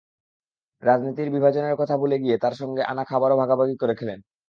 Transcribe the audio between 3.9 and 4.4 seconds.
খেলেন।